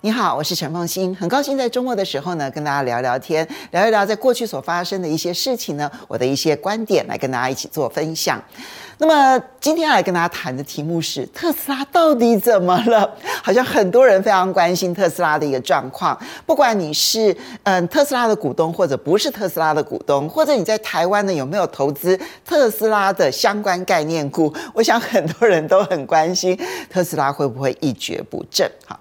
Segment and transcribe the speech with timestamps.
[0.00, 8.40] 你好，我是陈凤欣，很高兴在周末的时候呢，跟大家聊聊天，聊一聊在过去所发生的一些事情呢，我的一些观点来跟大家一起做分享。
[8.98, 13.12] 那么今天要来跟大家谈的题目是特斯拉到底怎么了？
[13.42, 26.56] 好像很多人非常关心特斯拉的一个状况，不管你是嗯特斯拉的股东，或者不是特斯拉的股东，或者你在台湾呢有没有投资特斯拉的相关概念股，我想很多人都很关心
[26.88, 28.70] 特斯拉会不会一蹶不振。
[28.86, 28.96] 好。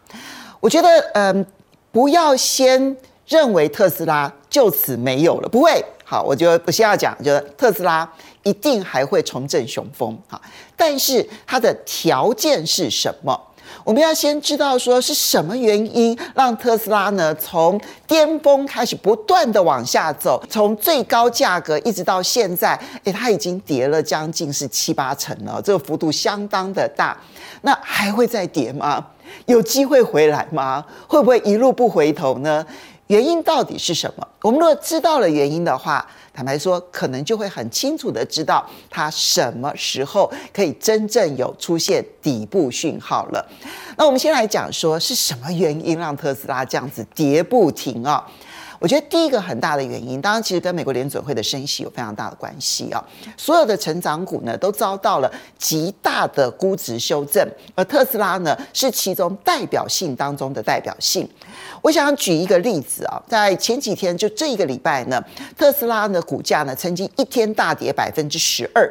[0.59, 1.45] 我觉得，嗯，
[1.91, 2.95] 不要先
[3.27, 5.83] 认为特斯拉就此没有了，不会。
[6.03, 8.09] 好，我觉得我先要讲，就是特斯拉
[8.43, 10.17] 一定还会重振雄风。
[10.27, 10.41] 好，
[10.75, 13.39] 但是它的条件是什么？
[13.83, 27.17] 我们要先知道说是什么原因让特斯拉呢从巅峰开始不断的往下走，从最高价格一直到现在，诶，它已经跌了将近是七八成了，这个幅度相当的大。
[27.61, 29.05] 那还会再跌吗？
[29.45, 30.85] 有机会回来吗？
[31.07, 32.65] 会不会一路不回头呢？
[33.07, 34.27] 原因到底是什么？
[34.41, 43.49] 我们如果知道了原因的话，坦白说，可能就会很清楚的知道它什么时候可以真正有出现底部讯号了。
[43.95, 48.23] 那我们先来讲说是什么原因让特斯拉这样子跌不停啊？
[48.79, 53.03] 我觉得第一个很大的原因，当然其实跟美国联准会的升息有非常大的关系啊。
[53.35, 61.27] 所有的成长股呢都遭到了极大的估值修正，而特斯拉呢是其中代表性当中的代表性。
[61.81, 65.23] 我想举一个例子啊，在前几天就这一个礼拜呢，
[65.57, 68.87] 特斯拉的股价呢曾经一天大跌百分之十二。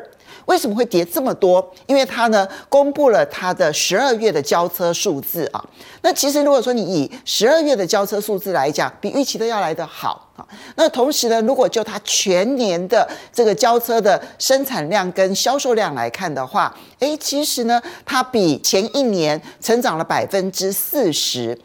[0.47, 1.73] 为什么会跌这么多？
[1.87, 5.65] 因为它呢公布了它的十二月的交车数字啊。
[6.03, 10.47] 那其实如果说你以十二月的交车数字来讲，比预期的要来得好啊。
[10.77, 21.59] 那同时呢，如果就它全年的这个交车的生产量跟销售量来看的话，诶，其实呢它比前一年成长了百分之四十。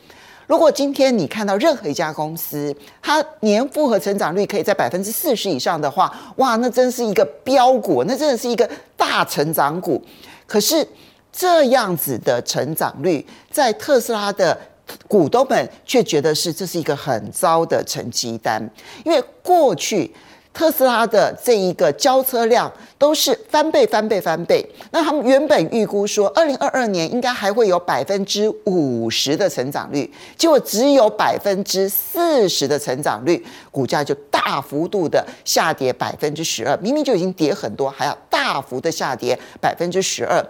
[0.52, 10.04] 如果今天你看到任何一家公司，它年复合成长率可以在百分之四十以上的话，哇，那真是一个标股，那真的是一个大成长股。
[10.46, 10.86] 可是
[11.32, 14.60] 这样子的成长率，在特斯拉的
[15.08, 18.62] 股东们却觉得是这是一个很糟的成绩单，
[19.06, 20.14] 因为过去。
[20.54, 24.64] 特斯拉的这一个交车量都是翻倍、翻倍、翻倍。
[24.92, 36.78] 那他们原本预估说，二零二二年应该还会有百分之五十的成长率，结果只有百分之四十的成长率，股价就大幅度的下跌百分之十二。
[36.82, 40.46] 明明就已经跌很多，还要大幅的下跌百分之十二。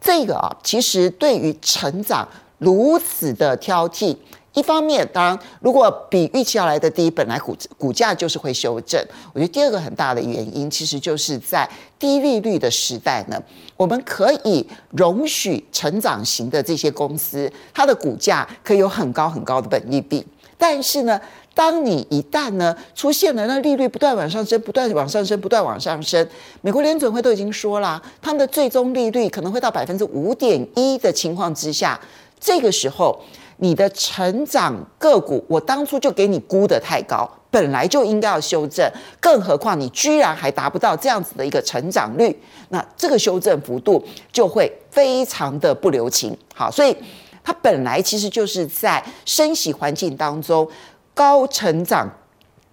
[0.00, 2.26] 这个啊，其实对于成长
[2.58, 4.16] 如此的挑剔。
[4.56, 8.98] 一方面，当，如果比预期要来的低，本来股股价就是会修正。
[9.34, 11.68] 我觉得第二个很大的原因，其实就是在
[11.98, 13.38] 低利率的时代呢，
[13.76, 20.26] 我们可以容许成长型的这些公司，它的股价可以有很高很高的本益比。
[20.56, 21.20] 但是呢，
[21.52, 26.26] 当你一旦呢出现了那利率不断往上升，不断往上升，不断往上升，
[26.62, 32.00] 美国联准会都已经说了，他们的最终利率可能会到百分之五点一的情况之下，
[32.40, 33.20] 这个时候。
[33.58, 38.90] 你的成长个股，我当初就给你估得太高，本来就应该要修正，
[39.20, 46.36] 更何况你居然还达不到这样子的一个成长率，那这个修正幅度就会非常的不留情。
[46.54, 46.96] 好，所以
[47.42, 50.68] 它本来其实就是在升息环境当中
[51.14, 52.10] 高成长。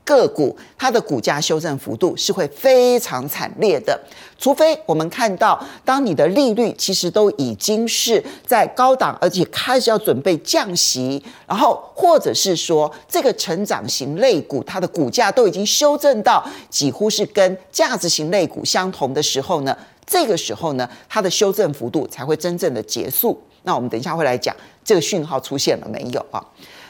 [0.05, 3.97] 个股它的股价修正幅度是会非常惨烈的，
[4.37, 23.41] 除非我们看到，当你的利率其实都已经是在高档，而且开始要准备降息，然后或者是说这个成长型类股它的股价都已经修正到几乎是跟价值型类股相同的时候呢，这个时候呢，它的修正幅度才会真正的结束。
[23.63, 24.53] 那我们等一下会来讲
[24.83, 26.43] 这个讯号出现了没有啊？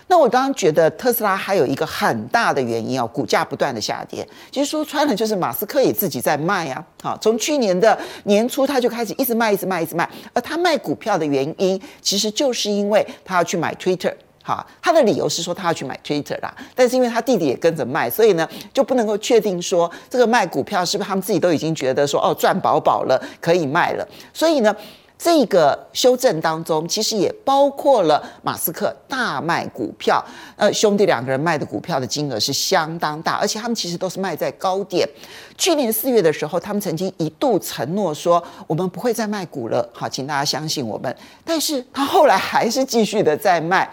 [0.07, 4.27] 那我刚刚觉得特斯拉还有一个很大的原因哦，股价不断的下跌。
[4.51, 6.85] 其实说穿了，就是马斯克也自己在卖啊。
[7.01, 10.07] 好，从去年的年初他就开始一直卖，一直卖，一直卖。
[10.33, 14.13] 而他卖股票的原因，其实就是因为他要去买 Twitter。
[14.43, 16.53] 好，他的理由是说他要去买 Twitter 啦。
[16.75, 24.07] 但是因为他弟弟也跟着卖，所以呢就不能够确定说这个卖股票是不是他们自己都已经觉得说哦赚饱饱了可以卖了。
[24.33, 24.75] 所以呢。
[25.23, 30.21] 这个修正当中，其实也包括了马斯克大卖股票。
[30.57, 35.07] 呃，兄弟两个人卖的股票的金额是相当大，而且他们其实都是卖在高点。
[35.57, 41.15] 去年四月的时候，他们曾经一度承诺说，我们不会再卖股了，好，请大家相信我们。
[41.45, 43.89] 但是他后来还是继续的在卖，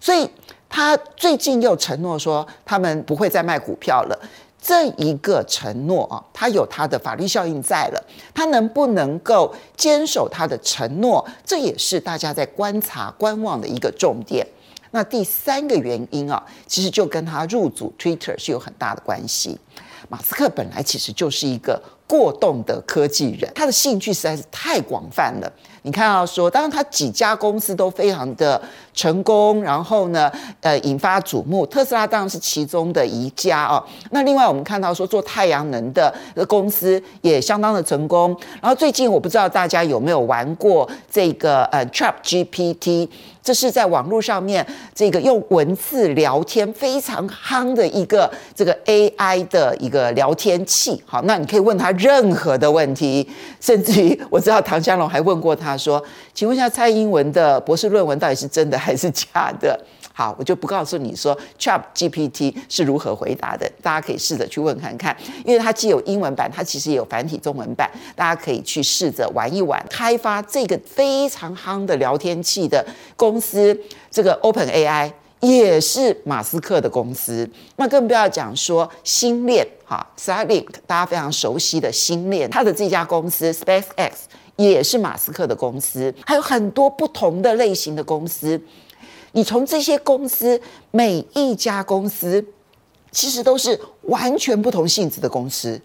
[0.00, 0.26] 所以
[0.70, 4.18] 他最近又承诺说，他们不会再卖股票了。
[4.64, 8.00] 这一个承诺啊，它有它的法律效应在了，
[8.32, 14.46] 它能不能够坚守它的承诺，这也是大家在观察观望的一个重点。
[14.92, 19.58] 那第三个原因啊，其实就跟他入主 Twitter 是有很大的关系。
[20.08, 25.50] 马斯克本来其实就是一个过动的科技人，他的兴趣实在是太广泛了。
[25.82, 28.60] 你看到说，当然他几家公司都非常的
[28.94, 30.30] 成功，然后呢，
[30.60, 31.66] 呃，引发瞩目。
[31.66, 33.82] 特斯拉当然是其中的一家哦。
[34.10, 36.14] 那另外我们看到说，做太阳能的
[36.46, 38.36] 公司也相当的成功。
[38.60, 43.08] 然后最近我不知道大家有没有玩过这个呃 ChatGPT。
[43.42, 51.02] 这是在网络上面，这个用文字聊天非常夯的一个这个 AI 的一个聊天器。
[51.04, 53.28] 好，那你可以问他任何的问题，
[53.60, 56.02] 甚至于我知道唐湘龙还问过他说
[56.32, 59.78] ：“请问一下，蔡英文的博士论文到底是真的还是假的？”
[60.12, 69.82] 好，我就不告诉你说 ChatGPT 是如何回答的，大家可以试着去问看看，因为它既有英文版，它其实也有繁体中文版，大家可以去试着玩一玩。
[69.88, 72.84] 开发这个非常夯的聊天器的
[73.16, 73.78] 公司，
[74.10, 75.10] 这个 OpenAI
[75.40, 84.12] 也是马斯克的公司，那更不要讲说星链哈，Starlink 大家非常熟悉的星链，它的这家公司 SpaceX
[84.56, 88.60] 也是马斯克的公司，还有很多不同的类型的公司。
[89.32, 92.44] 你从这些公司每一家公司，
[93.10, 95.80] 其实都是完全不同性质的公司，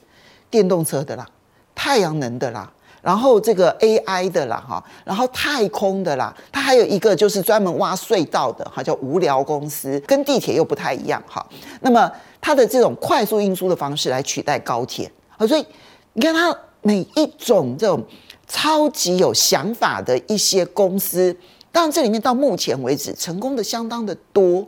[0.50, 1.26] 电动车的啦，
[1.74, 2.70] 太阳能的啦，
[3.02, 11.46] 然后这个 AI 的啦，哈，然后太空的啦，它还有一个就是专门挖隧道的，哈，叫无聊公司，跟地铁又不太一样，哈。
[11.82, 12.12] 那么
[12.42, 15.66] 它的这种快速运输的方式来取代高铁，啊，所以
[16.14, 18.04] 你看它每一种这种
[18.46, 21.34] 超级有想法的一些公司。
[21.78, 24.68] 当然，这里面到目前为止成功的相当的多，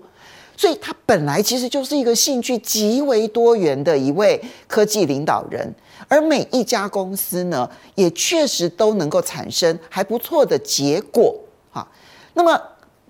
[0.55, 5.73] 所以他本来其实就是一个兴趣极为多元的一位科技领导人，
[6.07, 11.35] 而每一家公司呢，也确实都能够产生还不错的结果
[11.71, 11.87] 哈。
[12.35, 12.61] 那么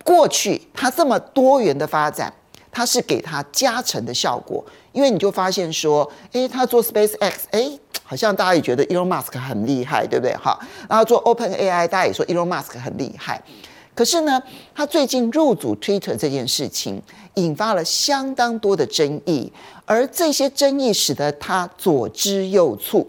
[0.06, 2.34] 过去他这么多元的发展，
[2.72, 4.64] 他是给他加成的效果，
[4.94, 10.34] 因为你就发现说，诶，他做 SpaceX，诶，好像大家也觉得 Elon Musk 很厉害，对不对？
[10.38, 10.58] 哈，
[10.88, 13.44] 然后做 OpenAI，大家也说 Elon Musk 很厉害。
[14.00, 14.42] 可是呢，
[14.74, 17.04] 他最近入主 Twitter 这件事情，
[17.34, 19.52] 引发了相当多的争议，
[19.84, 23.06] 而这些争议使得他左支右绌，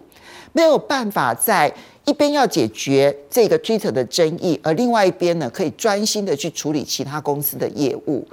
[0.52, 1.72] 没有办法在
[2.06, 8.26] 一边要解决这个 Twitter 的争议，而另外一边呢，可以专心的去处理其他公司的业务。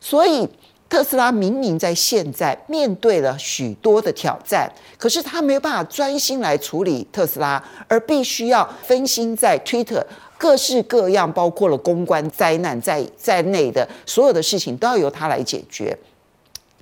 [0.00, 0.48] 所以
[0.88, 10.00] 特斯拉明明在现在面对了许多的挑战，可是他没有办法专心来处理特斯拉，而必须要分心在 Twitter。
[10.38, 15.96] 各式各样，包括了公关灾难在在内的所有的事情，都要由他来解决。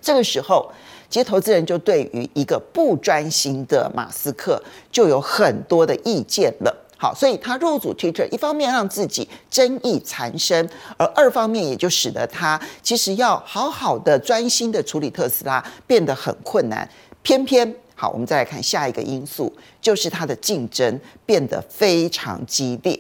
[0.00, 0.72] 这个时候，
[1.08, 4.60] 其实投资人就对于一个不专心的马斯克
[4.90, 6.76] 就有很多的意见了。
[6.96, 16.88] 好，所以他入主 Twitter，一方面让自己争议缠身，而二方面也就使得他其实要好好的专心的处理特斯拉变得很困难。
[17.22, 19.52] 偏偏好，我们再来看下一个因素，
[19.82, 22.98] 就是它的竞争变得非常激烈。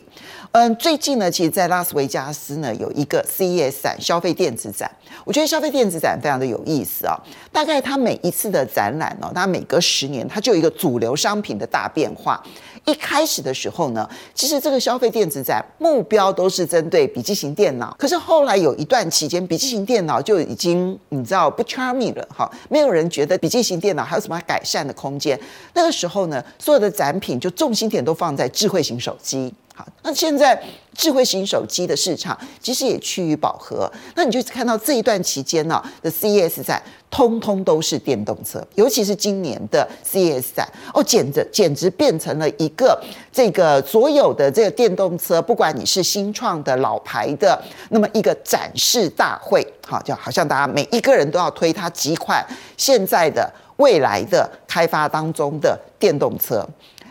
[0.50, 4.90] 嗯，最近呢，其实，在拉斯维加斯呢，有一个 CES 展，消费电子展。
[5.24, 7.16] 我觉得消费电子展非常的有意思啊。
[7.50, 12.42] 大概它每一次的展览哦，它每隔十年，它就有一个主流商品的大变化。
[12.84, 17.94] 一开始的时候呢，其实这个消费电子展目标都是针对笔记型电脑。
[17.98, 25.38] 可是后来有一段期间，笔记型电脑就已经你知道不 charming 了哈，没有人觉得笔记型电脑还有什么改善的空间。
[25.72, 29.52] 那个时候呢，所所有的展品就重心点都放在智慧型手机。
[29.74, 30.58] 好，那现在
[30.94, 33.90] 智慧型手机的市场其实也趋于饱和。
[34.14, 42.98] 那你就看到这一段期间呢的 CES 展，通通都是电动车，尤其是今年的 CES 展，哦，简直简直变成了一个
[43.30, 52.42] 这个所有的这个电动车，不管你是新创的、老牌的，那么一个展示大会，好，就好像大家每一个人都要推它几款
[52.78, 53.50] 现在的、
[53.82, 56.64] 未来的开发当中的电动车。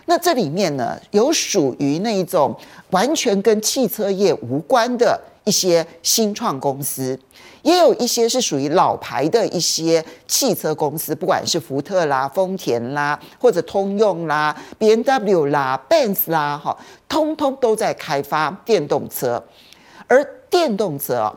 [0.05, 2.55] 那这里面呢，有属于那一种
[2.89, 7.17] 完全跟汽车业无关的一些新创公司，
[7.61, 16.75] 也有一些是属于老牌的一些汽车公司，不管是福特啦、丰田啦，或者通用啦、BMW 啦、Benz 啦，哈，
[17.07, 19.41] 通通都在开发电动车。
[20.07, 21.31] 而电动车，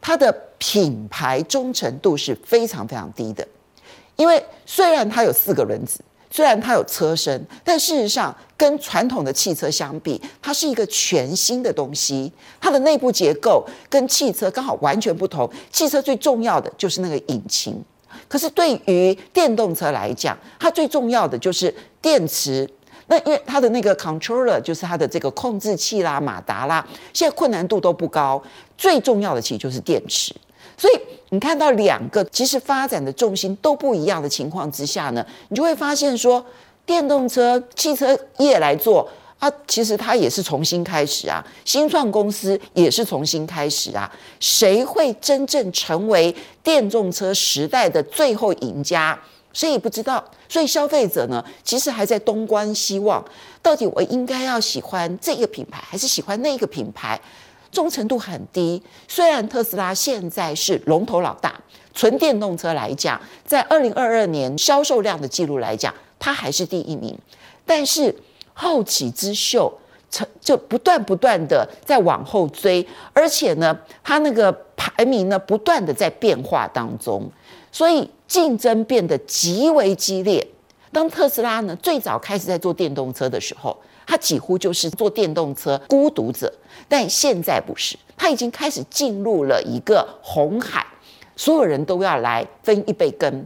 [0.00, 3.46] 它的品牌忠诚度是非常非常低的，
[4.18, 6.04] 因为虽然它有四个轮子。
[6.30, 12.30] 虽然它有车身，但事实上跟传统的汽车相比，它是一个全新的东西。
[12.60, 15.50] 它的内部结构跟汽车刚好完全不同。
[15.72, 17.82] 汽车最重要的就是那个引擎，
[18.28, 22.68] 可是对于电动车来讲，它最重要的就是电池。
[23.06, 28.40] 那因为它的那个 controller 就是它的这个控制器啦、马达啦，现在困难度都不高。
[28.76, 30.34] 最重要的其实就是电池。
[30.78, 36.42] 所以你看到两个其实发展的重心都不一样的情况之下呢，你就会发现说，
[36.86, 39.06] 电动车汽车业来做。
[39.38, 44.10] 啊，其实它也是重新开始啊，新创公司也是重新开始啊。
[44.40, 49.16] 谁会真正成为电动车时代的最后赢家？
[49.52, 50.24] 谁也不知道。
[50.48, 53.24] 所以消费者呢，其实还在东观西望，
[53.62, 57.20] 到底我应该要喜欢这个品牌，还是喜欢那个品牌？
[57.70, 58.82] 忠诚度很低。
[59.06, 61.60] 虽然特斯拉现在是龙头老大，
[61.94, 67.18] 纯电动车来讲，在二零二二年销售量的记录来讲，它还是第一名，
[67.64, 68.14] 但是。
[68.60, 69.72] 后起之秀，
[70.10, 77.30] 成就不断不断的在往后追，而且呢，它那个排名呢，不断的在变化当中，
[77.70, 80.44] 所以竞争变得极为激烈。
[80.90, 83.78] 当特斯拉呢最早开始在做电动车的时候，
[84.10, 86.50] 他几乎就是做电动车孤独者，
[86.88, 90.86] 但现在不是，他已经开始进入了一个红海，
[91.36, 93.44] 所有人都要来分一杯羹，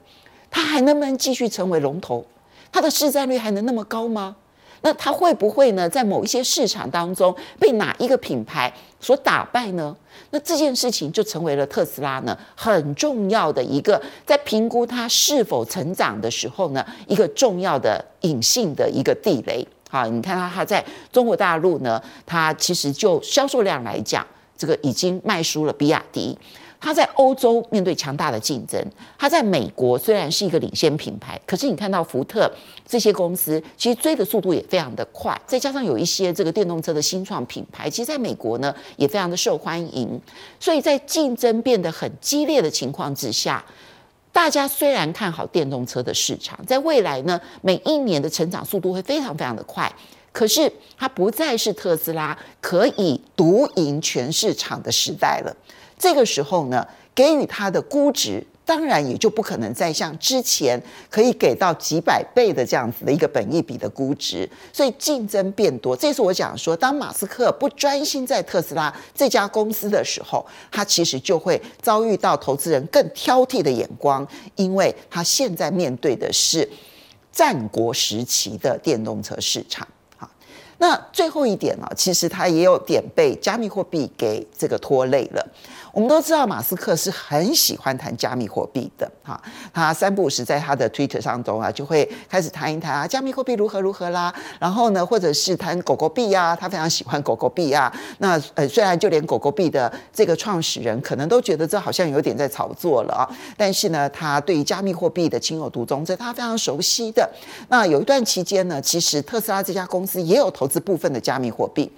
[0.49, 2.25] 他还能不能继续成为龙头？
[2.71, 4.37] 它的市占率还能那么高吗？
[4.83, 9.97] 那他会不会呢，在某一些市场当中被哪一个品牌所打败呢？
[10.31, 19.67] 那这件事情就成为了特斯拉呢很重要的一个在评估它是否成长的时候呢一个重要的隐性的一个地雷。
[19.93, 20.83] 好，你看它它在
[21.13, 26.39] 中国大陆呢，它其实就销售量来讲，这个已经卖输了比亚迪。
[26.81, 28.83] 它在欧洲面对强大的竞争，
[29.19, 32.51] 它在美国虽然是一个领先品牌，可是你看到福特
[32.87, 40.19] 这些公司其实追的速度也非常的快，再加上有一些这个电动车的新创品牌，其实在美国呢也非常的受欢迎，
[40.59, 43.63] 所以在竞争变得很激烈的情况之下，
[44.33, 49.93] 大家虽然看好电动车的市场，在未来呢每一年的成长速度会非常非常的快，
[50.33, 55.55] 可是它不再是特斯拉可以独赢全市场的时代了。
[55.99, 65.97] 这个时候呢，给予它的估值，当然也就不可能再像之前可以给到几百倍的这样子的一个本益比的估值，所以竞争变多。
[65.97, 76.69] 这是我讲说，当马斯克不专心在特斯拉这家公司的时候，他其实就会遭遇到投资人更挑剔的眼光，因为他现在面对的是
[77.33, 79.87] 战国时期的电动车市场。
[80.17, 80.31] 好
[80.79, 85.45] 那最后一点呢，其实他也有点被加密货币给这个拖累了。
[85.93, 89.41] 我们都知道，马斯克是很喜欢谈加密货币的哈。
[89.73, 94.35] 他三不五时在他的 Twitter 上中啊，就会开始谈一谈啊，加密货币如何如何啦。
[94.59, 97.93] 然后呢，或者是谈狗狗币啊，他非常喜欢狗狗币啊。
[98.19, 107.31] 那呃，虽然就连狗狗币的这个创始人可能都觉得这好像有点在炒作了啊，但是呢，他对于加密货币的情有独钟，这他非常熟悉的。
[107.69, 110.67] 那有一段期间呢，其实特斯拉这家公司也有投。
[110.73, 111.93] 资部分的加密货币。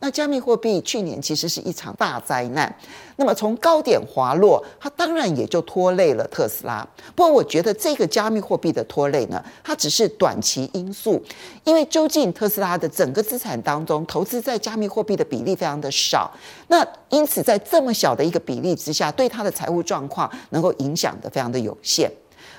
[0.00, 2.72] 那加密货币去年其实是一场大灾难。
[3.16, 6.86] 那么从高点滑落，它当然也就拖累了特斯拉。
[7.16, 11.20] 不过我觉得这个加密货币的拖累呢，它只是短期因素，
[11.64, 16.30] 因为究竟特斯拉的整个资产当中，投资在加密货币的比例非常的少。
[16.68, 22.08] 那因此在这么小的一个比例之下，对它的财务状况能够影响的非常的有限。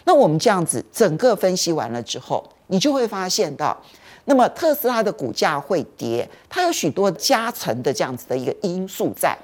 [0.04, 3.78] 那我们这样子整个分析完了之后，你就会发现到。
[4.30, 9.36] 那么特斯拉的股价会跌，它有许多加成的这样子的一个因素在。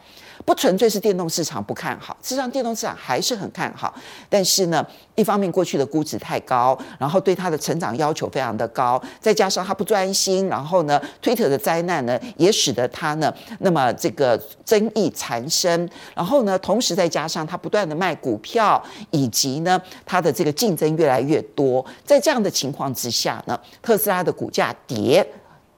[0.44, 3.94] 不纯粹是电动市场不看好，事实上电动市场还是很看好。
[4.30, 15.90] 但是呢，一方面过去的估值太高，然后对它的成长要求非常的高，再加上它不专心，然后呢，Twitter 的灾难呢也使得它呢，那么这个争议缠身。
[16.14, 25.26] 然后呢，同时再加上它不断的卖股票，以及呢它的这个竞争越来越多，在这样的情况之下呢，特斯拉的股价跌，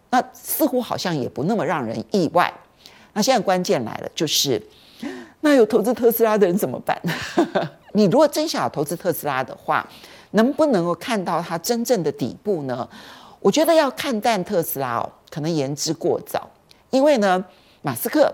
[0.09, 2.53] 那似乎好像也不那么让人意外。
[3.17, 4.61] 那现在关键来了，就是
[5.41, 6.95] 那有投资特斯拉的人怎么办？
[7.93, 9.83] 你如果真想要投资特斯拉的话，
[10.31, 12.87] 能不能够看到它真正的底部呢？
[13.39, 16.47] 我觉得要看淡特斯拉哦，可能言之过早。
[16.91, 17.43] 因为呢，
[17.81, 18.31] 马斯克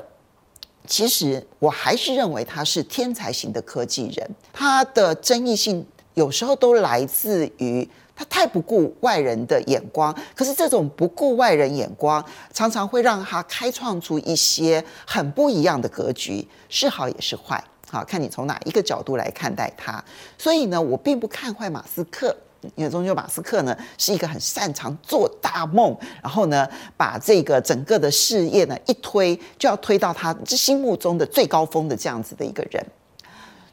[0.85, 7.89] 其实我还是认为他是天才型的科技人，他的争议性有时候都来自于。
[8.15, 20.03] 他太不顾外人的眼光，可是这种不顾外人眼光，常常会让他开创出一些很不一样的格局，是好也是坏，好看你从哪一个角度来看待他。
[20.37, 22.35] 所以呢，我并不看坏马斯克，
[22.75, 32.85] 因为终究马斯克呢是一个很擅长做大梦，然后呢把这个整个的事业呢一推就要推到他心目中的最高峰的这样子的一个人。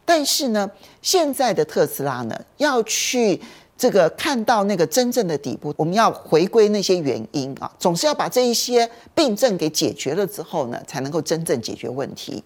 [0.05, 0.69] 但是呢，
[1.03, 3.41] 现在的特斯拉呢，要去
[3.81, 12.45] 这个看到那个真正的底部，我们要回归那些原因啊，总是要把这一些病症给解决了之后呢，才能够真正解决问题。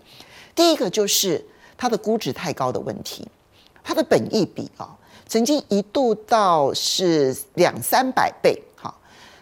[0.55, 1.45] 第一个就是
[1.77, 3.27] 它的估值太高的问题，
[3.83, 8.57] 它的本益比啊，曾经一度到是两三百倍。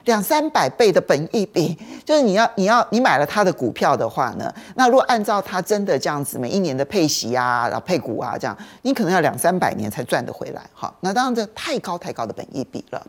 [0.04, 10.62] 两三百倍的本益比，就是你要你要你买了他的股票的话呢，那如果按照他真的这样子每一年的配息啊，然后配股啊这样，你可能要两三百年才赚得回来。
[10.72, 13.06] 好，那当然这太高太高的本益比了。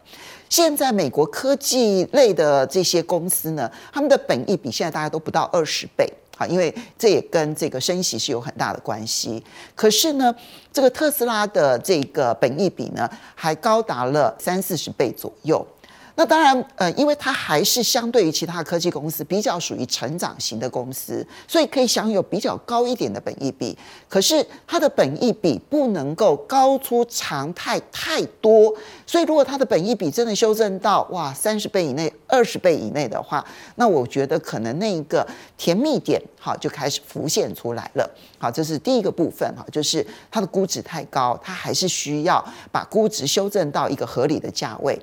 [0.50, 6.08] 现在美国科技类的这些公司呢，他们的本益比现在大家都不到二十倍。
[6.36, 9.44] 好，因为这也跟这个升息是有很大的关系。
[9.76, 10.34] 可是呢，
[10.72, 15.66] 这个特斯拉的这个本益比呢，还高达了三四十倍左右。
[16.15, 23.75] 那当然，呃，因为它还是相对于其他科技公司比较属于成长型的公司，所以可以享有比较高一点的本益比。
[24.08, 28.72] 可是它的本益比不能够高出常态太多，
[29.08, 33.43] 所以如果它的本益比真的修正到哇三十倍以内、二十倍以内的话，
[33.75, 35.27] 那我觉得可能那一个
[35.58, 38.08] 甜蜜点好就开始浮现出来了。
[38.38, 44.96] 好，这是第一个部分哈，就是它的估值太高，它还是需要把估值修正到一个合理的价位。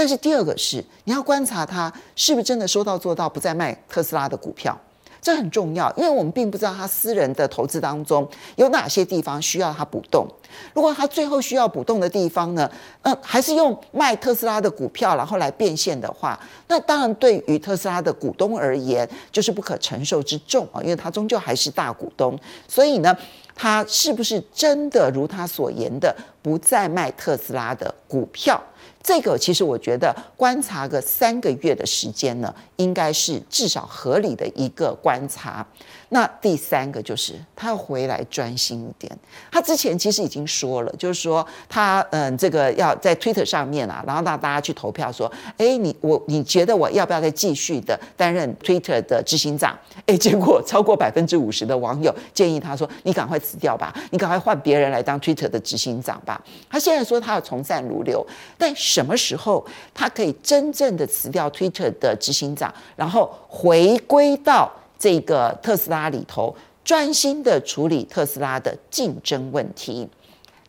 [0.00, 4.74] 但是第二个是，你要观察他是不是真的说到做到，不再卖特斯拉的股票，
[5.20, 8.26] 这很重要，因为我们并不知道他私人的投资当中
[8.56, 10.26] 有哪些地方需要他补动。
[10.72, 12.70] 如果他最后需要补动的地方呢，
[13.02, 22.34] 嗯，还是用卖特斯拉的股票然后来变现的话，那当然对于特斯拉的股东而言就是不可承受之重啊，因为他终究还是大股东，
[22.66, 23.14] 所以呢，
[23.54, 28.58] 他是不是真的如他所言的不再卖特斯拉的股票？
[29.02, 35.66] 这个其实我觉得观察个三个月的时间呢，应该是至少合理的一个观察。
[36.12, 39.16] 那第三个就是他要回来专心一点。
[39.50, 49.78] 他之前其实已经说了，就是说他嗯，这个要在 Twitter 上面啊，然后让大家去投票说，哎，你我你觉得我要不要再继续的担任 Twitter 的执行长？
[50.06, 56.42] 哎，结果超过百分之五十的网友建议他说，你赶快辞掉吧，你赶快换别人来当 Twitter 的执行长吧。
[56.68, 58.26] 他现在说他要从善如流，
[58.58, 64.68] 但什么时候他可以真正的辞掉 Twitter 的执行长，然后回归到
[65.00, 70.08] 这个特斯拉里头，专心的处理特斯拉的竞争问题？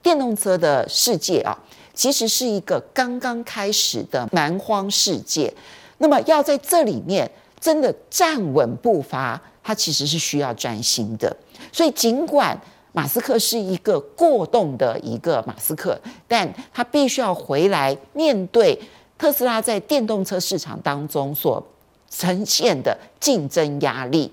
[0.01, 1.55] 电动车的世界啊，
[1.93, 5.53] 其实是一个刚刚开始的蛮荒世界。
[5.99, 11.35] 那么要在这里面真的站稳步伐，它其实是需要专心的。
[11.71, 12.59] 所以尽管。
[12.93, 18.77] 马斯克是一个过动的一个马斯克，但他必须要回来面对
[19.17, 21.65] 特斯拉在电动车市场当中所
[22.11, 24.31] 呈现的竞争压力。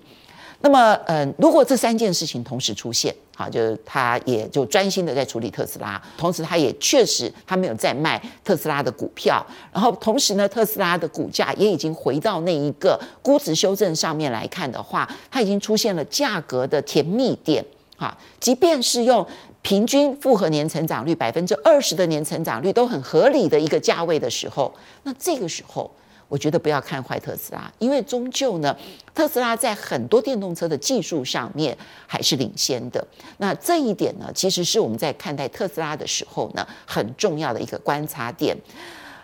[0.60, 9.40] 那么，嗯，如果这三件事情同时出现，好，就是他也就专心的在处理特斯拉，同时他也确实他没有在卖特斯拉的股票，
[9.72, 17.64] 然后同时呢，特斯拉的股价也已经回到那一个估值修正上面来看的话，它已经出现了价格的甜蜜点。
[17.96, 19.24] 哈，即便是用
[19.62, 25.88] 平均复合年成长率百分之二十的年成长率都很合理的一个价位的时候，那这个时候
[26.28, 28.76] 我觉得不要看坏特斯拉，因为终究呢，
[29.14, 33.02] 特斯拉在很多电动车的技术上面还是领先的。
[33.38, 38.56] 那这一点呢，其实是我们在看待特斯拉的时候呢，很重要的一个观察点。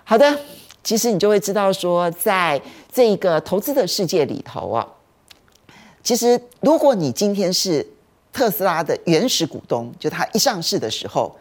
[0.02, 0.38] 好的，
[0.82, 4.86] 其实你就会知道说，在这个投资的世界里头啊，
[6.02, 7.86] 其实如果你今天是
[8.32, 11.34] 特斯拉的原始股东，就它一上市的时候，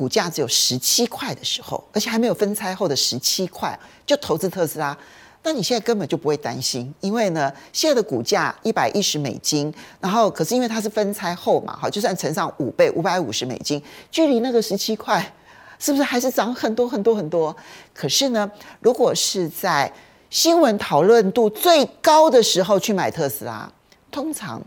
[0.00, 4.96] 股价只有十七块的时候，而且还没有分拆后的十七块，就投资特斯拉，
[5.42, 15.34] 那你现在根本就不会担心，因为呢，现在的股价一百一十美金，然后可是因为它是分拆后嘛，好，就算乘上五倍，五百五十美金，距离那个十七块，
[15.78, 17.54] 是不是还是涨很多很多很多？
[17.92, 19.92] 可是呢，如果是在
[20.30, 23.70] 新闻讨论度最高的时候去买特斯拉，
[24.10, 24.62] 通常。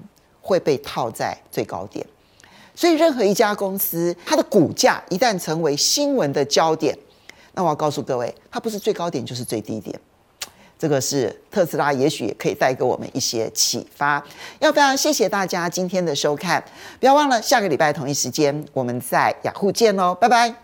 [0.45, 2.05] 会被套在最高点，
[2.75, 6.97] 所以任何一家公司，它的股价一旦成为新闻的焦点，
[7.53, 9.99] 那我要告诉各位，它不是最高点就是最低点。
[10.79, 14.21] 这个是特斯拉，也许也可以带给我们一些启发。
[14.59, 16.61] 要非常谢谢大家今天的收看，
[16.99, 20.62] 不要忘了下个礼拜同一时间我们在雅虎见喽，拜拜。